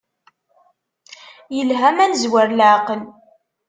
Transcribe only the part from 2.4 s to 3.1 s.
leɛqel.